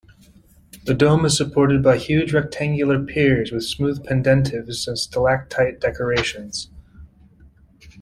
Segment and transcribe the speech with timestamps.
[0.85, 6.71] The dome is supported by huge rectangular piers, with smooth pendentives and stalactite decorations.